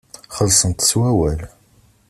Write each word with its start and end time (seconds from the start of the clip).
Xellxen-t 0.35 0.81
s 0.89 0.91
wawal. 0.99 1.39